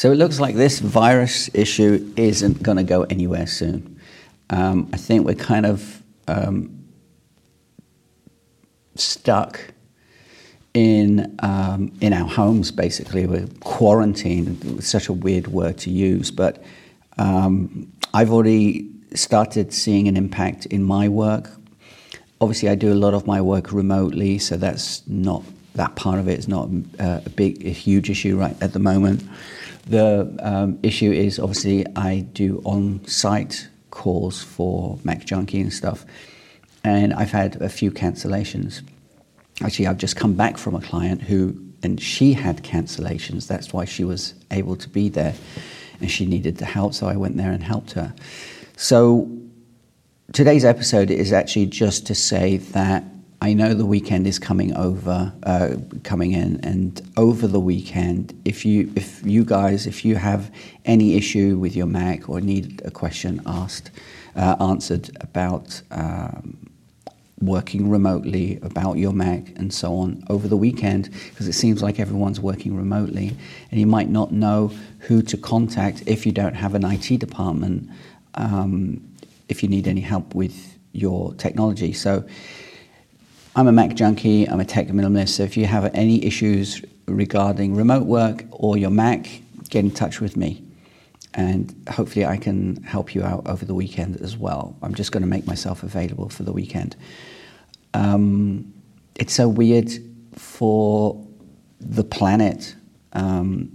[0.00, 4.00] So it looks like this virus issue isn't going to go anywhere soon.
[4.48, 6.86] Um, I think we're kind of um,
[8.94, 9.60] stuck
[10.72, 12.70] in um, in our homes.
[12.70, 14.82] Basically, we're quarantined.
[14.82, 16.64] such a weird word to use, but
[17.18, 21.50] um, I've already started seeing an impact in my work.
[22.40, 25.42] Obviously, I do a lot of my work remotely, so that's not
[25.74, 26.68] that part of it is not
[26.98, 29.22] uh, a big, a huge issue right at the moment.
[29.86, 36.04] The um, issue is obviously I do on-site calls for Mac Junkie and stuff,
[36.84, 38.82] and I've had a few cancellations.
[39.62, 43.46] Actually, I've just come back from a client who, and she had cancellations.
[43.46, 45.34] That's why she was able to be there,
[46.00, 48.14] and she needed the help, so I went there and helped her.
[48.76, 49.30] So
[50.32, 53.04] today's episode is actually just to say that
[53.42, 58.66] I know the weekend is coming over, uh, coming in, and over the weekend, if
[58.66, 60.54] you, if you guys, if you have
[60.84, 63.90] any issue with your Mac or need a question asked,
[64.36, 66.70] uh, answered about um,
[67.40, 71.98] working remotely, about your Mac, and so on over the weekend, because it seems like
[71.98, 73.34] everyone's working remotely,
[73.70, 77.88] and you might not know who to contact if you don't have an IT department,
[78.34, 79.02] um,
[79.48, 81.94] if you need any help with your technology.
[81.94, 82.26] So
[83.56, 87.74] I'm a Mac junkie, I'm a tech minimalist, so if you have any issues regarding
[87.74, 89.28] remote work or your Mac,
[89.70, 90.62] get in touch with me.
[91.34, 94.76] And hopefully, I can help you out over the weekend as well.
[94.82, 96.94] I'm just going to make myself available for the weekend.
[97.92, 98.72] Um,
[99.16, 99.90] it's so weird
[100.34, 101.20] for
[101.80, 102.76] the planet,
[103.14, 103.70] um,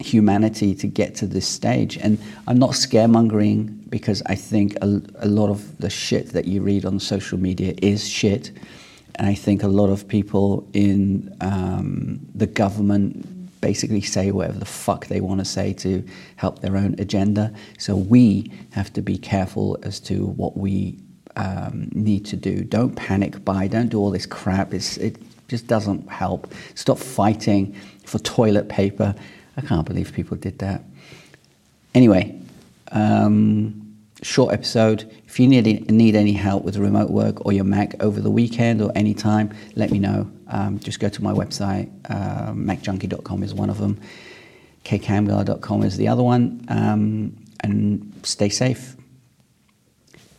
[0.00, 1.96] humanity, to get to this stage.
[1.96, 6.60] And I'm not scaremongering because I think a, a lot of the shit that you
[6.60, 8.52] read on social media is shit
[9.26, 15.06] I think a lot of people in um, the government basically say whatever the fuck
[15.06, 16.04] they want to say to
[16.36, 17.52] help their own agenda.
[17.78, 20.98] So we have to be careful as to what we
[21.34, 22.62] um, need to do.
[22.62, 23.66] Don't panic buy.
[23.66, 24.72] Don't do all this crap.
[24.72, 25.16] It's, it
[25.48, 26.52] just doesn't help.
[26.76, 29.14] Stop fighting for toilet paper.
[29.56, 30.82] I can't believe people did that.
[31.94, 32.40] Anyway.
[32.92, 33.87] Um,
[34.22, 35.10] short episode.
[35.26, 38.82] If you need, need any help with remote work or your Mac over the weekend
[38.82, 40.30] or any time, let me know.
[40.48, 41.90] Um, just go to my website.
[42.08, 44.00] Uh, MacJunkie.com is one of them.
[44.84, 46.64] kkamgar.com is the other one.
[46.68, 48.96] Um, and stay safe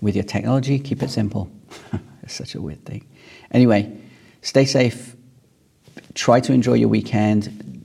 [0.00, 0.78] with your technology.
[0.78, 1.50] Keep it simple.
[2.22, 3.06] it's such a weird thing.
[3.50, 3.96] Anyway,
[4.42, 5.14] stay safe.
[6.14, 7.84] Try to enjoy your weekend.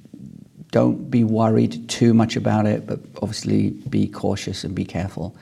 [0.71, 5.35] Don't be worried too much about it, but obviously be cautious and be careful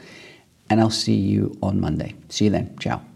[0.71, 2.15] and I'll see you on Monday.
[2.29, 2.77] See you then.
[2.79, 3.10] Ciao.